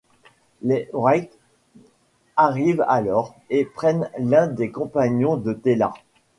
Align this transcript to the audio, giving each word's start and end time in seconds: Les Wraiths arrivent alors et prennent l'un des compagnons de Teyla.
Les 0.63 0.89
Wraiths 0.93 1.37
arrivent 2.35 2.83
alors 2.87 3.35
et 3.51 3.65
prennent 3.65 4.09
l'un 4.17 4.47
des 4.47 4.71
compagnons 4.71 5.37
de 5.37 5.53
Teyla. 5.53 5.93